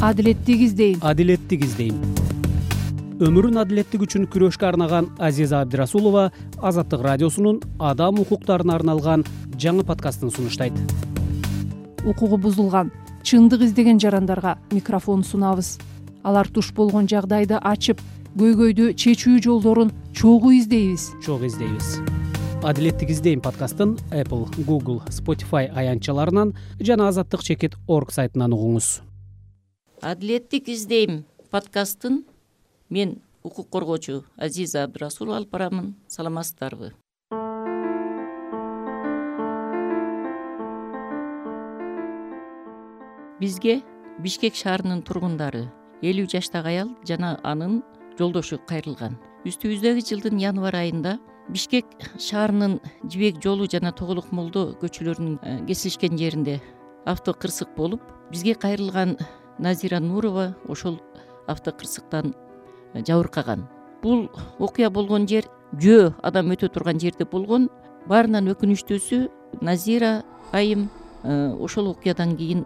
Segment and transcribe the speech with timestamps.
[0.00, 1.96] адилеттик издейм адилеттик издейм
[3.20, 6.22] өмүрүн адилеттик үчүн күрөшкө арнаган азиза абдырасулова
[6.56, 9.26] азаттык радиосунун адам укуктарына арналган
[9.60, 10.72] жаңы подкастын сунуштайт.
[12.08, 12.88] Укугу бузулган
[13.22, 15.76] чындык издеген жарандарга микрофон сунабыз.
[16.24, 18.00] Алар туш болгон жагдайды ачып
[18.40, 21.10] көйгөйдү чечүү жолдорун чогуу издейбиз.
[21.20, 22.00] Чогуу издейбиз.
[22.64, 29.00] Адилеттик издейм подкастын apple google spotify аянтчаларынан жана азаттык чекит орг сайтынан угуңуз
[30.02, 32.24] адилеттик издейм подкастын.
[32.88, 35.94] Мен укук коргоочу азиза абдырасулова алып барамын.
[36.08, 36.92] Саламатсыздарбы?
[43.40, 43.80] Бизге
[44.18, 45.70] бишкек шаарынын тургундары
[46.02, 47.82] элүү жаштагы аял жана анын
[48.18, 49.18] жолдошу кайрылган.
[49.48, 51.86] Үстүбүздөгү жылдын январь айында бишкек
[52.18, 56.60] шаарынын жибек жолу жана тоголок молдо көчөлөрүнүн э, кесилишкен жеринде
[57.08, 59.16] автокырсык болуп бизге кайрылган
[59.60, 61.00] назира нурова ошол
[61.46, 62.34] автокырсыктан
[62.94, 63.68] э, жабыркаган.
[64.02, 67.68] Бул окуя болгон жер жөө адам өтө турган жерде болгон.
[68.08, 69.28] Баарынан өкүнүчтүүсү
[69.60, 70.88] назира айым
[71.22, 72.64] э, ошол окуядан кийин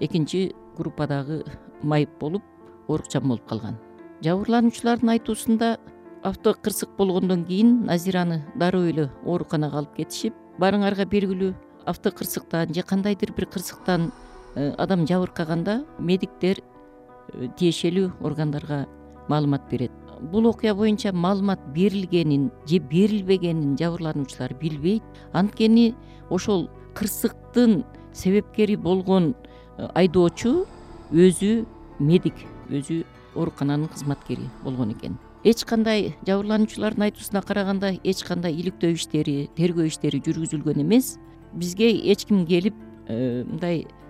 [0.00, 1.42] экинчи группадагы
[1.82, 2.42] майып болуп
[2.88, 3.78] оорукчан болуп калган.
[4.22, 5.78] Жабырлануучулардын айтуусунда
[6.22, 11.54] автокырсык болгондон кийин назираны дароо эле ооруканага алып кетишип баарыңарга белгилүү
[11.86, 14.10] автокырсыктан же кандайдыр бир кырсыктан
[14.54, 18.86] адам жабыркаганда медиктер э, тиешелүү органдарга
[19.28, 19.92] маалымат берет.
[20.20, 25.02] Бул окуя боюнча маалымат берилгенин же берилбегенин жабырлануучулар билбейт.
[25.32, 25.94] Анткени
[26.30, 29.34] ошол кырсыктын себепкери болгон
[29.76, 30.66] э, айдоочу
[31.10, 31.66] өзү
[31.98, 32.34] медик
[32.70, 35.18] өзү оорукананын кызматкери болгон экен.
[35.44, 41.18] Эч кандай жабырлануучулардын айтуусуна караганда эч кандай иликтөө иштери тергөө иштери жүргүзүлгөн эмес.
[41.52, 42.74] Бизге эч ким келип
[43.08, 44.03] э, мындай э,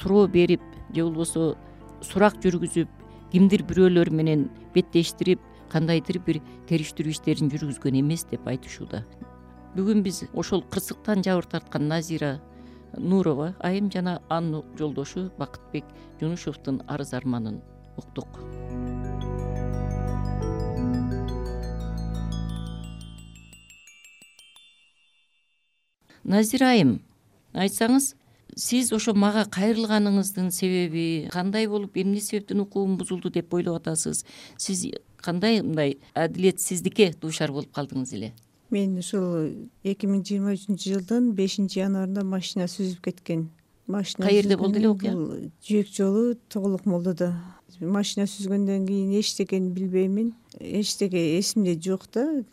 [0.00, 0.62] суроо берип
[0.94, 1.56] же болбосо
[2.02, 2.88] сурак жүргүзүп
[3.32, 5.40] кимдир бирөөлөр менен беттештирип
[5.72, 9.04] кандайдыр бир териштирүү иштерин жүргүзгөн эмес деп айтышууда.
[9.76, 12.40] Бүгүн биз ошол кырсыктан жабыр тарткан назира
[12.98, 15.84] нурова айым жана анын жолдошу бакытбек
[16.20, 17.62] жунушовдун арыз арманын
[17.96, 18.28] уктук.
[26.22, 27.00] Назира айым
[27.54, 28.12] айтсаңыз
[28.56, 34.24] сиз ошо мага кайрылганыңыздын себеби кандай болуп эмне себептен укугум бузулду деп ойлоп атасыз?
[34.58, 34.86] Сиз
[35.16, 38.32] кандай мындай адилетсиздикке дуушар болуп калдыңыз эле?
[38.70, 39.52] Мен ушул
[39.84, 43.48] эки миң жыйырма үчүнчү жылдын бешинчи январында машина сүзүп кеткен
[43.86, 45.12] машина каерде болду эле окуя
[45.62, 47.34] жибек жолу тоголок молдодо
[47.80, 50.32] машина сүзгөндөн кийин эчтекени билбеймин.
[50.60, 52.44] Эчтеке эсимде жок да.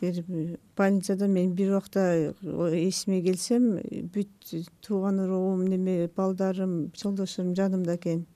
[0.76, 3.78] Больницада мен бир убакта эсиме келсем
[4.14, 4.30] бүт
[4.80, 8.26] тууган уругум неме балдарым жолдошторум жанымда экен.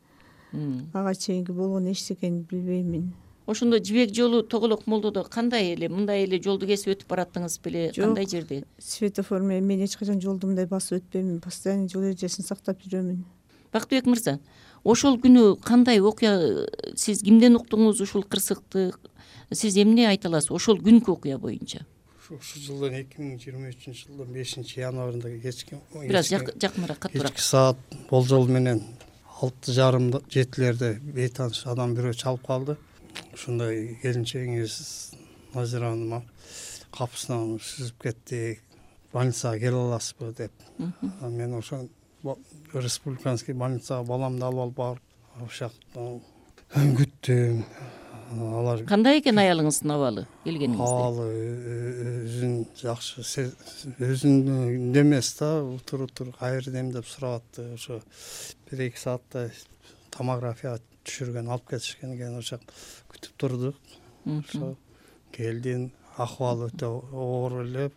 [0.93, 3.13] Ага чейинки болгон эчтекени билбеймин
[3.47, 7.93] ошондо жибек жолу тоголок молдодо кандай эле мындай эле жолду кесип өтүп бараттыңыз беле?
[7.95, 8.65] Кандай жерде?
[8.79, 13.25] Светофор менен мен эч качан жолду мындай басып өтпөймүн постоянно жол эрежесин сактап жүрөмүн.
[13.73, 14.39] Бактыбек мырза
[14.85, 16.67] ошол күнү кандай окуя
[16.97, 18.93] сиз кимден уктуңуз ушул кырсыкты?
[19.53, 21.85] Сиз эмне айта аласыз ошол күнкү окуя боюнча?
[22.25, 27.45] Ушул жылдын эки миң жыйырма үчүнчү жылдын бешинчи январында кечки бир аз жакыныраак катуураак кечки
[27.45, 27.77] саат
[28.09, 28.81] болжол менен
[29.43, 32.79] алты жарымда жетилерде бейтааныш адам бирөө чалып калды
[33.33, 34.77] ушундай келинчегиңиз
[35.55, 36.23] назираны
[36.95, 38.43] капысынан сүзүп кетти
[39.13, 40.53] больницага келе аласызбы деп.
[41.23, 41.85] Мен ошо
[42.75, 46.07] республиканский больницага баламды алып алып барып жакта
[46.75, 47.63] күттүм
[48.35, 50.87] алар кандай экен аялыңыздын абалы келгениңизде?
[50.87, 51.27] Абалы
[52.25, 53.47] өзүн жакшы
[54.03, 58.01] өзүнүн эмес да утур утур кайерде деп сурап атты ошо
[58.71, 59.53] бир эки сааттай
[60.15, 62.79] томография түшүргөн алып кетишкен экен ошол жакта
[63.13, 63.77] күтүп турдук.
[64.25, 64.75] Ошо
[65.35, 67.91] келдим акыбалы өтө оор эле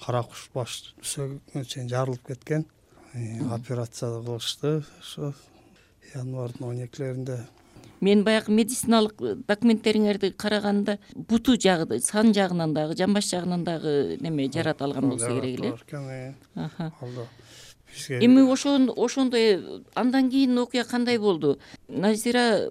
[0.00, 2.66] кара куш баш сөөгүнө чейин жарылып кеткен.
[3.52, 5.34] Операция кылышты ошо
[6.14, 7.40] январдын он экилеринде.
[8.00, 14.82] Мен баягы медициналык документтериңерди караганда буту жагы сан жагынан дагы жамбаш жагынан дагы неме жарат
[14.82, 16.34] алган болсо керек эле.
[16.54, 17.26] Ал бизге
[18.08, 21.58] эми ошон ошондой андан кийин окуя кандай болду?
[21.88, 22.70] Назира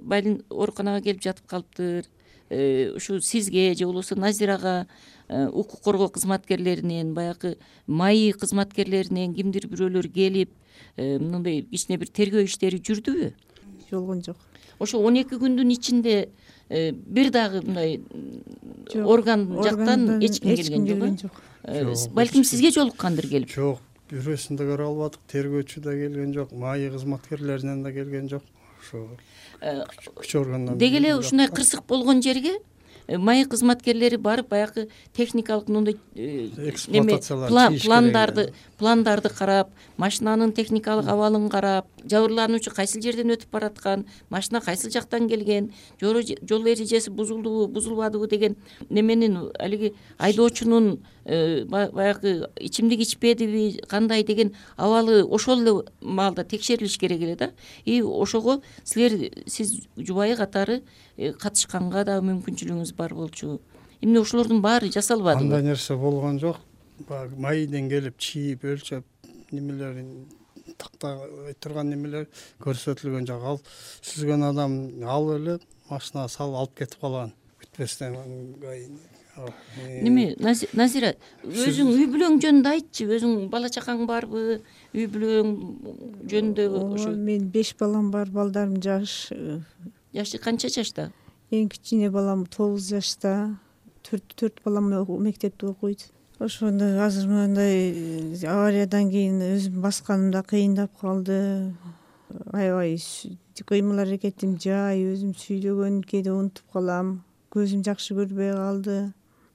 [0.50, 2.06] ооруканага келип жатып калыптыр.
[2.50, 4.88] Э, ушу сизге же болбосо назирага
[5.28, 10.54] э, укук коргоо кызматкерлеринен баягы маи кызматкерлеринен кимдир бирөөлөр келип
[10.96, 13.34] э, мындай кичине бир тергөө иштери жүрдүбү?
[13.92, 14.38] Болгон жок.
[14.80, 16.30] Ошол он эки күндүн ичинде
[16.70, 18.00] бир дагы мындай
[19.04, 21.84] орган жактан эч ким келген жок э?
[22.14, 23.52] балким сизге жолуккандыр келип.
[23.52, 23.82] Жок
[24.12, 28.44] бирөөсүн да көрө албадык тергөөчү да келген жок маи кызматкерлеринен да келген жок.
[28.80, 29.08] Ошо
[29.60, 29.82] Э,
[30.14, 32.54] күч органдан деги эле ушундай кырсык болгон жерге
[33.08, 36.78] э, маек кызматкерлери барып баягы техникалык мындай э, керек,
[37.84, 45.28] пландарды пландарды карап машинанын техникалык абалын карап жабырлануучу кайсыл жерден өтүп бараткан машина кайсыл жактан
[45.30, 45.72] келген
[46.02, 48.56] жол эрежеси бузулдубу бузулбадыбы деген
[48.90, 56.98] неменин алиги айдоочунун э, ба- баягы ичимдик ичпедиби кандай деген абалы ошол эле маалда текшерилиш
[56.98, 57.52] керек эле да.
[57.86, 60.84] И ошого силер сиз жубайы катары
[61.18, 63.60] катышканга да мүмкүнчүлүгүңүз бар болчу.
[64.02, 66.58] Эмне ошолордун баары андай жасалбадыбы нерсе болгон жок.
[67.10, 69.04] Баягы майиден келип чийип өлчөп
[69.52, 70.28] немелерин
[70.78, 72.28] тактабай турган немелер
[72.62, 73.44] көрсөтүлгөн жок.
[73.44, 73.60] Ал
[74.02, 75.60] сүзгөн адам алып эле
[75.90, 77.34] машинага салып алып кетип калган.
[77.62, 78.18] Күтпөстөн
[80.02, 81.14] неме Нази- назира
[81.46, 83.06] өзүң үй бүлөң жөнүндө айтчы.
[83.18, 84.62] Өзүң бала чакаң барбы
[84.94, 85.52] үй бүлөң
[86.32, 89.32] жөнүндө ошо менин беш балам бар балдарым жаш.
[89.32, 89.60] Э,
[90.14, 91.12] жашы канча жашта?
[91.52, 93.58] Эң кичине балам тогуз жашта.
[94.04, 94.92] Төрт балам
[95.24, 96.10] мектепте окуйт.
[96.40, 101.74] Ошондо азыр мындай э, авариядан кийин өзүм басканым да кыйындап калды.
[102.54, 103.00] Аябай
[103.66, 107.24] кыймыл аракетим жай өзүм сүйлөгөн кээде унутуп калам.
[107.50, 108.98] Көзүм жакшы көрбөй калды.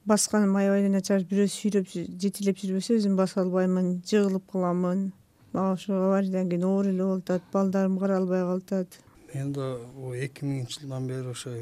[0.05, 5.13] Басканым аябай начар бирөө сүйрөп жетелеп жүрбөсө өзүм баса албаймын жыгылып каламын.
[5.53, 8.99] Мага ошо авариядан кийин оор эле болуп атат балдарым карай албай калышат
[9.33, 9.77] мен да
[10.19, 11.53] эки миңинчи жылдан бери ошо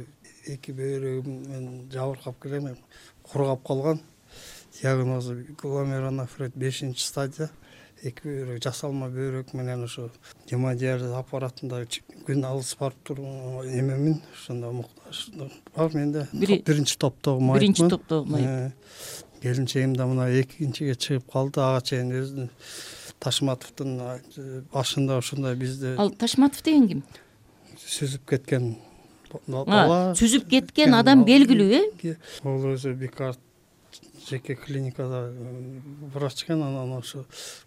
[0.47, 2.77] эки бөйрөгүмөн жабыркап келем
[3.23, 4.01] кургап калган.
[4.81, 7.50] Диагнозу гломерулонефрит бешинчи стадия.
[8.03, 10.09] Эки бөйрөк жасалма бөйрөк менен ошо
[10.50, 11.83] гемодиализ аппаратында
[12.27, 14.21] күн алыс барып турган эмемин.
[14.33, 15.29] Ошондо муктаж
[15.75, 15.91] бар.
[15.94, 18.71] Менде Бири- биринчи топтогу биринчи майыпмын топтогу майып Э,
[19.41, 21.62] келинчегим да мына экинчиге чыгып калды.
[21.62, 22.50] Ага чейин өзүнүн
[23.19, 24.00] ташматовдун
[24.73, 27.03] башында ушундай бизде ал ташматов деген ким
[27.88, 28.75] сүзүп кеткен
[29.48, 32.16] бала сүзүп кеткен адам белгилүү э?
[32.44, 33.39] Ол өзү бикарт
[34.28, 35.31] жеке клиникада
[36.13, 37.25] врач экен анан ошо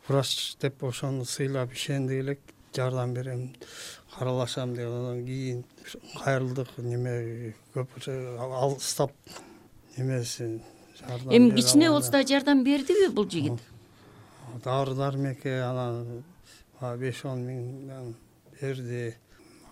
[0.09, 2.41] врач деп ошону сыйлап ишендик элек
[2.75, 3.55] жардам берем
[4.17, 5.65] каралашам деп анан кийин
[6.23, 9.13] кайрылдык неме көпүнчө алыстап
[9.97, 10.61] немеси
[11.01, 13.61] жардам эми кичине болсо да жардам бердиби бул жигит?
[14.65, 16.25] Дары дармекке анан
[16.81, 18.15] баягы беш он миңден
[18.61, 19.15] берди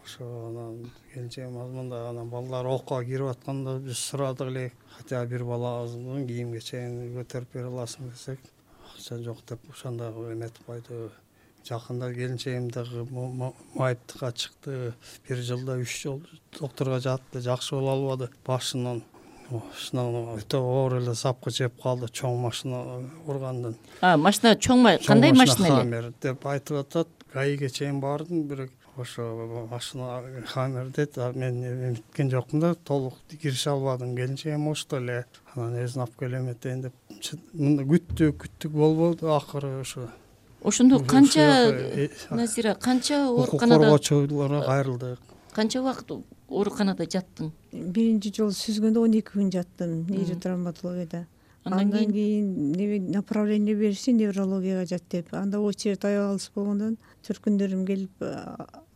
[0.04, 6.26] ошо анан келинчегим азманда анан балдар окууга кирип атканда биз сурадык элек хотя бир балабыздын
[6.26, 8.40] кийим кечегин көтөрүп бере аласың десек
[8.94, 11.10] акча жок деп ошондой эметип койду.
[11.62, 14.94] Жакында келинчегим дагы майыптыкка чыкты.
[15.28, 16.22] Бир жылда үч жолу
[16.58, 18.28] доктурга жатты жакшы боло албады.
[18.46, 19.02] Башынан
[19.50, 20.02] машина
[20.34, 22.82] өтө оор эле запкы жеп калды чоң машина
[23.26, 25.76] ургандан а машина чоң кандай машина эле?
[25.76, 27.08] хаммер деп айтып атат.
[27.32, 33.70] Гаиге чейин бардым бирок ошо машина хаммер дейт а мен эметкен жокмун да толук киреше
[33.70, 34.16] албадым.
[34.16, 35.24] Келинчегим учту эле?
[35.54, 36.94] Анан өзүн алып келем этейин деп
[37.52, 40.08] мындай күттүк күттүк болбоду акыры ошо
[40.62, 45.18] ошондо канча э, назира канча укук ооруканада коргоочуларга кайрылдык
[45.52, 46.12] канча убакыт
[46.48, 47.52] ооруканада жаттың?
[47.72, 50.04] Биринчи жолу сүзгөндө он эки күн жаттым.
[50.08, 51.26] Нейротравматологияда
[51.64, 55.32] андан андан кийин неме направление беришти неврологияга жат деп.
[55.32, 58.24] Анда очередь аябай алыс болгондон түркүндөрүм келип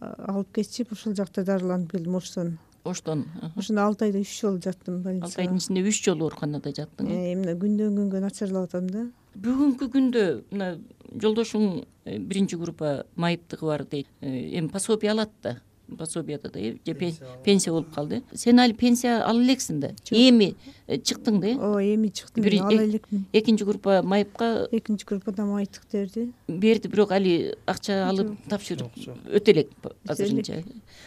[0.00, 2.58] алып кетишип ошол жакта дарыланып келдим оштон.
[2.84, 3.26] Оштон
[3.56, 7.32] ошондо алты айда үч жолу жаттым алты айдын больницага ичинде үч жолу ооруканада жаттың э?
[7.32, 9.06] эми мына күндөн күнгө начарлап атам да.
[9.34, 10.76] Бүгүнкү күндө мына
[11.12, 15.60] жолдошуң э, биринчи группа майыптыгы бар дейт Э, эми пособие алат да
[15.98, 17.14] пособияда да э, же пен-
[17.44, 18.22] пенсия болуп калды.
[18.34, 19.90] Сен али пенсия ала элексиң да.
[20.10, 20.54] Эми
[20.88, 21.54] э, чыктың да э.
[21.56, 23.24] Ооба эми чыктым Бир- ала э- элекмин.
[23.32, 26.32] экинчи группа майыпка экинчи группада майыптык берди.
[26.48, 28.90] берди бирок али акча алып тапшырып
[29.30, 29.96] өтө элек элек.
[30.08, 30.64] азырынча.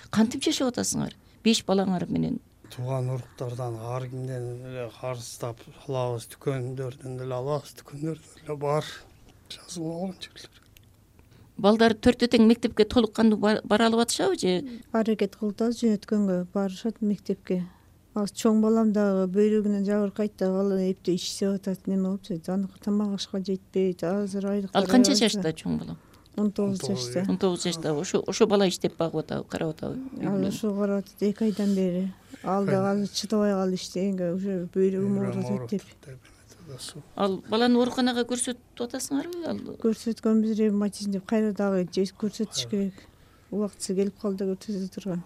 [0.10, 1.14] Кантип жашап атасыңар?
[1.44, 2.40] Беш балаңар менен.
[2.70, 5.58] Тууган уруктардан ар кимден эле карыздап
[5.88, 8.86] алабыз дүкөндөрдөн деле алабыз дүкөндөрдө деле бар.
[9.50, 10.59] Жазылып алган жерлер
[11.62, 14.54] балдар төртө тең мектепке толук кандуу бар- бара алып атышабы же?
[14.94, 17.66] Аракет кылып атабыз жөнөткөнгө барышат мектепке.
[18.16, 22.50] Ал чоң балам дагы бөйрөгүнөн жабыркайт да ал эптеп ичсеп атат неме болуп атат?
[22.50, 25.98] Аныкы тамак ашка жетпейт азыр айлыктар ал канча жашта чоң балам?
[26.38, 27.26] Он тогуз жашта.
[27.30, 27.94] он тогуз жашта.
[27.94, 30.00] Ошо ошо бала иштеп багып атабы карап атабы?
[30.26, 32.12] Ал ошо карап атат эки айдан бери.
[32.44, 35.84] Ал дагы азыр чыдабай калды иштегенге уже бөйрөгүм ооруп атат деп
[37.16, 39.44] ал баланы ооруканага көрсөтүп атасыңарбы?
[39.50, 43.06] Ал көрсөткөнбүз ревматизм деп кайра дагы көрсөтүш керек.
[43.52, 45.24] Убактысы келип калды да көрсөтө турган.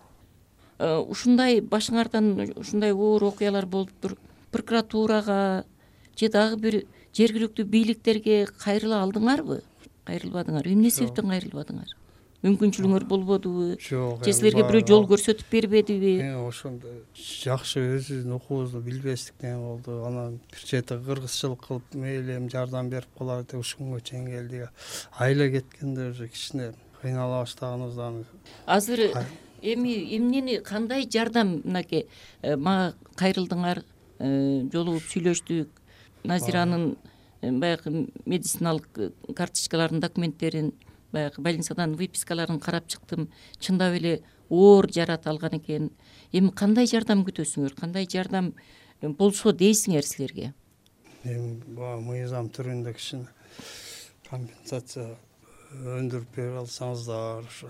[0.79, 4.17] Э, ушундай башыңардан ушундай оор окуялар болуптур
[4.51, 5.65] прокуратурага
[6.15, 6.79] же дагы бир
[7.13, 9.61] жергиликтүү бийликтерге кайрыла алдыңарбы?
[10.05, 10.67] Кайрылбадыңар.
[10.67, 12.02] Эмне себептен кайрылбадыңар
[12.43, 20.01] мүмкүнчүлүгүңөр болбодубу жок же силерге бирөө жол көрсөтүп бербедиби ошондо жакшы өзүбүздүн укуубузду билбестиктен болду.
[20.03, 24.69] Анан бир чети кыргызчылык кылып мейли эми жардам берип калайлы деп ушуга чейин келдик
[25.15, 28.25] айла кеткенде уже кичине кыйнала баштаганыбызда аны
[28.65, 29.07] азыр
[29.61, 32.07] эми эмнени кандай жардам мынакей
[32.41, 33.83] э, мага кайрылдыңар
[34.19, 35.69] э, жолугуп сүйлөштүк?
[36.27, 36.97] Назиранын
[37.41, 40.73] э, баягы медициналык карточкаларын документтерин
[41.13, 43.29] баягы больницадан выпискаларын карап чыктым.
[43.59, 45.91] Чындап эле оор жарат алган экен.
[46.31, 47.77] Эми кандай жардам күтөсүңөр?
[47.79, 48.53] Кандай жардам
[49.01, 50.53] болсо дейсиңер силерге?
[51.23, 53.29] Эми баягы мыйзам түрүндө кичине
[54.27, 55.13] компенсация
[55.73, 57.69] өндүрүп бере алсаңыздар ошо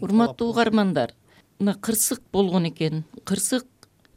[0.00, 1.14] урматтуу угармандар
[1.58, 3.04] мына кырсык болгон экен.
[3.24, 3.66] Кырсык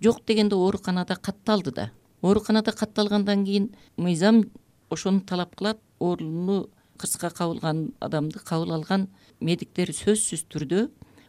[0.02, 1.92] жок дегенде ооруканада катталды да.
[2.22, 4.50] Ооруканада катталгандан кийин мыйзам
[4.90, 9.08] ошону талап кылат ооруну кырсыкка кабылган адамды кабыл алган
[9.40, 10.88] медиктер сөзсүз түрдө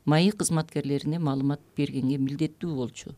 [0.08, 3.14] маи кызматкерлерине маалымат бергенге милдеттүү болчу.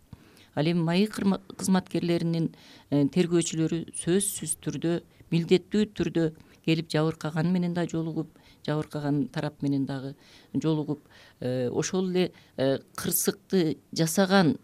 [0.54, 2.50] Ал эми маи кызматкерлеринин
[2.90, 4.96] э, тергөөчүлөрү сөзсүз түрдө
[5.30, 6.24] милдеттүү түрдө
[6.66, 8.34] келип жабыркаганы менен да жолугуп
[8.66, 10.16] жабыркаган тарап менен дагы
[10.54, 11.00] жолугуп
[11.40, 14.56] э, ошол эле э, кырсыкты жасаган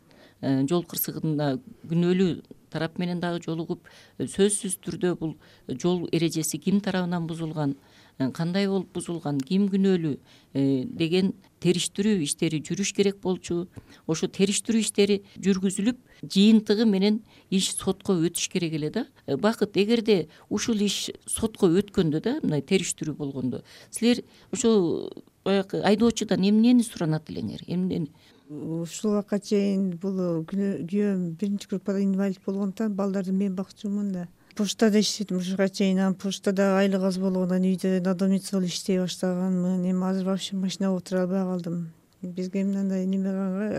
[0.42, 1.56] жол кырсыгына
[1.88, 2.42] күнөөлүү
[2.76, 3.88] тарап менен дагы жолугуп
[4.20, 5.36] сөзсүз түрдө бул
[5.68, 7.74] жол эрежеси ким тарабынан бузулган
[8.32, 10.16] кандай болуп бузулган ким күнөөлүү
[10.96, 13.66] деген териштирүү иштери жүрүш керек болчу.
[14.08, 19.06] Ошо териштирүү иштери жүргүзүлүп жыйынтыгы менен иш сотко өтүш керек эле да.
[19.26, 25.10] Бакыт эгерде ушул иш сотко өткөндө да мындай териштирүү болгондо силер ошол
[25.44, 27.64] баягы айдоочудан эмнени суранат элеңер?
[27.68, 28.12] Эмнени
[28.48, 34.28] ушул убакка чейин бул күйөөм биринчи группада инвалид болгондуктан балдарды мен бакчумун да.
[34.54, 35.98] Почтада иштедим ушуга чейин.
[35.98, 39.84] Анан почтада айлык аз болгондон үйдө надомница болуп иштей баштаганмын.
[39.90, 41.92] Эми азыр вообще машинага отура албай калдым.
[42.22, 43.30] Бизге мындай неме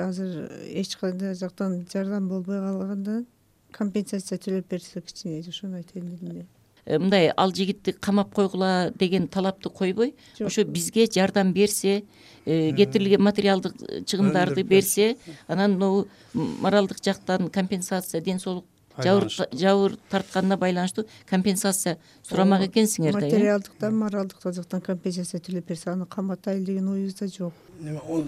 [0.03, 3.25] азыр эч кандай жактан жардам болбой калгандан
[3.71, 6.45] компенсация төлөп берсе кичине ошону айтайын э,
[6.87, 10.15] мындай ал жигитти камап койгула деген талапты койбой.
[10.39, 12.05] Ошо бизге жардам берсе
[12.45, 13.75] э, кетирилген материалдык
[14.05, 15.17] чыгымдарды берсе
[15.47, 18.65] анан могу моралдык жактан компенсация ден соолук
[18.97, 23.29] жабыр тартканына байланыштуу компенсация сурамак экенсиңер да э?
[23.29, 27.53] материалдык да моралдык да жактан компенсация төлөп берсе аны каматайлы деген оюбузда жок.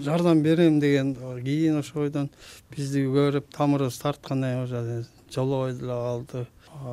[0.00, 2.30] Жардам берем деген кийин ошол бойдон
[2.70, 6.46] бизди көрүп тамырыбыз тарткандан кийин уже жолобой деле калды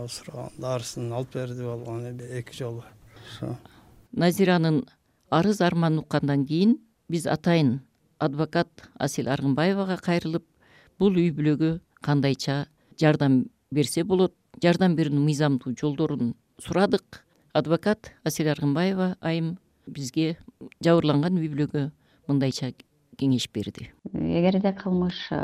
[0.10, 2.84] сураган дарысын алып берди болгону эки жолу.
[3.29, 3.57] Ошо.
[4.12, 4.86] Назиранын
[5.29, 6.77] арыз арманын уккандан кийин
[7.10, 7.81] биз атайын
[8.19, 10.46] адвокат асель аргынбаевага кайрылып
[11.00, 12.65] бул үй бүлөгө кандайча
[13.00, 14.34] жардам берсе болот.
[14.64, 17.24] Жардам берүүнүн мыйзамдуу жолдорун сурадык.
[17.54, 19.58] Адвокат асель аргынбаева айым
[19.88, 20.38] бизге
[20.84, 21.88] жабырланган үй бүлөгө
[22.28, 22.74] мындайча
[23.18, 23.90] кеңеш берди.
[24.14, 25.42] Эгерде кылмыш э,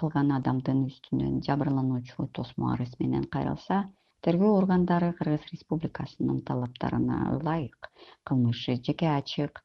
[0.00, 3.84] кылган адамдын үстүнөн жабырлануучу тосмо арыз менен кайрылса
[4.26, 7.90] тергөө органдары кыргыз республикасынын талаптарына ылайык
[8.28, 9.62] кылмыш жеке ачык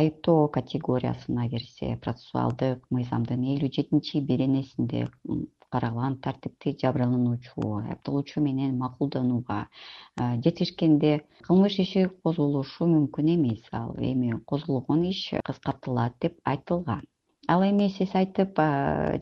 [0.00, 5.06] айыптоо категориясына кирсе процессуалдык мыйзамдын элүү жетинчи беренесинде
[5.74, 9.58] каралган тартипти жабырлануучу айыпталуучу менен макулданууга
[10.46, 11.12] жетишкенде
[11.48, 17.04] кылмыш иши козголушу мүмкүн эмес ал эми козголгон иш кыскартылат деп айтылган.
[17.48, 18.58] Ал эми сиз айтып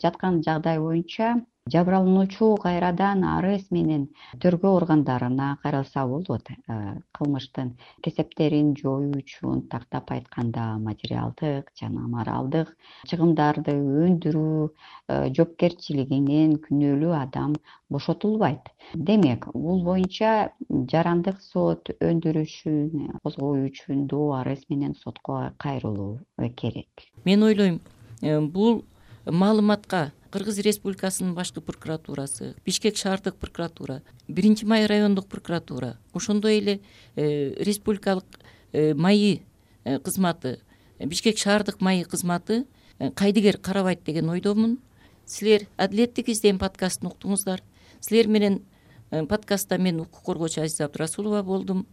[0.02, 1.34] жаткан жагдай боюнча
[1.72, 4.06] жабырлануучу кайрадан арыз менен
[4.42, 6.76] тергөө органдарына кайрылса болот э,
[7.18, 7.72] кылмыштын
[8.06, 12.70] кесептерин жоюу үчүн тактап айтканда материалдык жана моралдык
[13.10, 13.74] чыгымдарды
[14.06, 17.56] өндүрүү э, жоопкерчилигинен күнөөлүү адам
[17.90, 18.70] бошотулбайт.
[18.94, 26.20] Демек бул боюнча жарандык сот өндүрүшүн козгоо үчүн доо арыз менен сотко кайрылуу
[26.54, 27.10] керек.
[27.24, 27.80] Мен ойлойм
[28.22, 28.84] э, бул
[29.26, 36.80] маалыматка кыргыз республикасынын башкы прокуратурасы бишкек шаардык прокуратура биринчи май райондук прокуратура ошондой эле
[37.14, 38.24] э, республикалык
[38.72, 39.42] э, маи
[39.84, 40.60] э, кызматы
[40.98, 42.66] бишкек шаардык маи кызматы
[42.98, 44.78] кайдыгер карабайт деген ойдомун.
[45.26, 47.60] Силер адилеттик издем подкастын уктуңуздар.
[48.00, 48.62] Силер менен
[49.10, 51.86] подкастта мен укук коргоочу азиза абдрасулова болдум.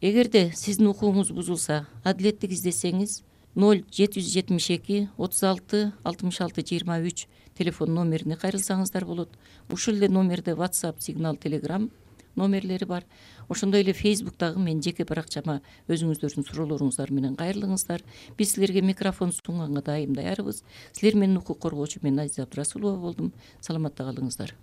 [0.00, 3.22] Эгерде сиздин укугуңуз бузулса адилеттик издесеңиз
[3.58, 7.26] ноль жети жүз жетимиш эки отуз алты алтымыш алты жыйырма үч
[7.58, 9.34] телефон номерине кайрылсаңыздар болот.
[9.70, 11.90] Ушул эле номерде whatsapp сигнал telegram
[12.38, 13.04] номерлери бар.
[13.48, 18.04] Ошондой эле facebookдагы менин жеке баракчама өзүңүздөрдүн суроолоруңуздар менен кайрылыңыздар.
[18.38, 20.62] Биз силерге микрофон сунганга дайым даярбыз
[20.92, 23.32] силер менен укук коргоочу мен азиза абдрасулова болдум.
[23.60, 24.54] Саламатта калыңыздар